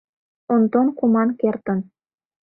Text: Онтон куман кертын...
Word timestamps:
Онтон 0.53 0.87
куман 0.97 1.29
кертын... 1.39 1.79